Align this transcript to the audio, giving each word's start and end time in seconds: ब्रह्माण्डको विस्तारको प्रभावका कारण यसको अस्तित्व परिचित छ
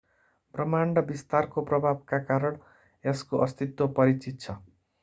ब्रह्माण्डको 0.53 1.03
विस्तारको 1.09 1.63
प्रभावका 1.67 2.21
कारण 2.31 2.59
यसको 3.03 3.45
अस्तित्व 3.47 3.87
परिचित 4.01 4.41
छ 4.41 4.61